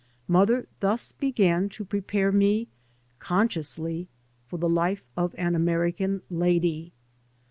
[0.27, 2.67] Mother thus began to prepare me—
[3.29, 4.07] consciously—
[4.47, 6.91] for the life of an Ameri can lady.